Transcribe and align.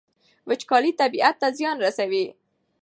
وچکالي 0.49 0.91
طبیعت 1.01 1.35
ته 1.41 1.47
زیان 1.57 1.77
رسوي. 1.85 2.25